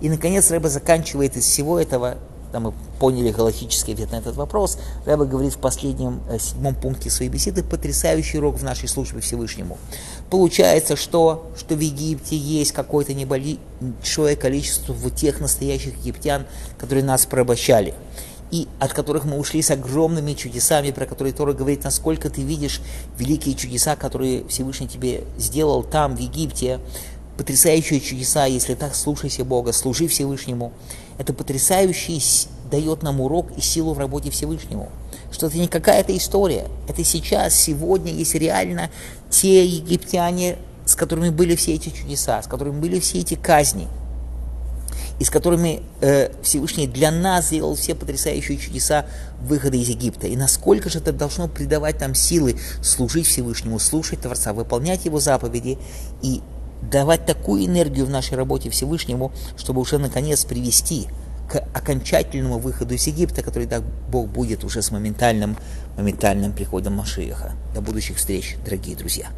И, 0.00 0.08
наконец, 0.08 0.50
Рэба 0.50 0.68
заканчивает 0.68 1.36
из 1.36 1.44
всего 1.44 1.80
этого 1.80 2.18
когда 2.48 2.60
мы 2.60 2.72
поняли 2.98 3.30
галактический 3.30 3.92
ответ 3.92 4.10
на 4.10 4.16
этот 4.16 4.36
вопрос, 4.36 4.78
Рэба 5.04 5.26
говорит 5.26 5.52
в 5.52 5.58
последнем 5.58 6.22
э, 6.30 6.38
седьмом 6.38 6.74
пункте 6.74 7.10
своей 7.10 7.30
беседы 7.30 7.62
потрясающий 7.62 8.38
урок 8.38 8.56
в 8.56 8.64
нашей 8.64 8.88
службе 8.88 9.20
Всевышнему. 9.20 9.76
Получается, 10.30 10.96
что, 10.96 11.50
что 11.58 11.74
в 11.74 11.80
Египте 11.80 12.36
есть 12.36 12.72
какое-то 12.72 13.12
небольшое 13.12 14.34
количество 14.36 14.94
вот 14.94 15.14
тех 15.14 15.40
настоящих 15.40 15.94
египтян, 15.98 16.46
которые 16.78 17.04
нас 17.04 17.26
порабощали 17.26 17.94
и 18.50 18.66
от 18.78 18.92
которых 18.92 19.24
мы 19.24 19.38
ушли 19.38 19.62
с 19.62 19.70
огромными 19.70 20.34
чудесами, 20.34 20.90
про 20.90 21.06
которые 21.06 21.32
Тора 21.32 21.52
говорит, 21.52 21.84
насколько 21.84 22.30
ты 22.30 22.42
видишь 22.42 22.80
великие 23.18 23.54
чудеса, 23.54 23.96
которые 23.96 24.46
Всевышний 24.48 24.88
тебе 24.88 25.24
сделал 25.36 25.82
там, 25.82 26.16
в 26.16 26.18
Египте, 26.18 26.80
потрясающие 27.36 28.00
чудеса, 28.00 28.46
если 28.46 28.74
так 28.74 28.94
слушайся 28.94 29.44
Бога, 29.44 29.72
служи 29.72 30.08
Всевышнему. 30.08 30.72
Это 31.18 31.32
потрясающий 31.32 32.20
дает 32.70 33.02
нам 33.02 33.20
урок 33.20 33.56
и 33.56 33.60
силу 33.60 33.94
в 33.94 33.98
работе 33.98 34.30
Всевышнему. 34.30 34.90
Что 35.30 35.46
это 35.46 35.58
не 35.58 35.68
какая-то 35.68 36.16
история. 36.16 36.66
Это 36.88 37.04
сейчас, 37.04 37.54
сегодня 37.54 38.12
есть 38.12 38.34
реально 38.34 38.90
те 39.30 39.64
египтяне, 39.64 40.56
с 40.84 40.94
которыми 40.94 41.28
были 41.28 41.54
все 41.54 41.74
эти 41.74 41.90
чудеса, 41.90 42.42
с 42.42 42.46
которыми 42.46 42.80
были 42.80 42.98
все 42.98 43.18
эти 43.18 43.34
казни, 43.34 43.88
и 45.18 45.24
с 45.24 45.30
которыми 45.30 45.82
э, 46.00 46.30
Всевышний 46.42 46.86
для 46.86 47.10
нас 47.10 47.48
сделал 47.48 47.74
все 47.74 47.94
потрясающие 47.94 48.58
чудеса 48.58 49.06
выхода 49.40 49.76
из 49.76 49.88
Египта. 49.88 50.26
И 50.26 50.36
насколько 50.36 50.88
же 50.88 50.98
это 50.98 51.12
должно 51.12 51.48
придавать 51.48 52.00
нам 52.00 52.14
силы 52.14 52.56
служить 52.82 53.26
Всевышнему, 53.26 53.78
слушать 53.78 54.20
Творца, 54.20 54.52
выполнять 54.52 55.04
Его 55.04 55.20
заповеди 55.20 55.78
и 56.22 56.40
давать 56.82 57.26
такую 57.26 57.66
энергию 57.66 58.06
в 58.06 58.10
нашей 58.10 58.34
работе 58.34 58.70
Всевышнему, 58.70 59.32
чтобы 59.56 59.80
уже 59.80 59.98
наконец 59.98 60.44
привести 60.44 61.08
к 61.50 61.56
окончательному 61.74 62.58
выходу 62.58 62.94
из 62.94 63.06
Египта, 63.06 63.42
который, 63.42 63.66
так 63.66 63.82
Бог, 64.10 64.28
будет 64.28 64.64
уже 64.64 64.82
с 64.82 64.90
моментальным, 64.90 65.56
моментальным 65.96 66.52
приходом 66.52 66.94
Машиеха. 66.94 67.52
До 67.74 67.80
будущих 67.80 68.18
встреч, 68.18 68.56
дорогие 68.64 68.96
друзья. 68.96 69.28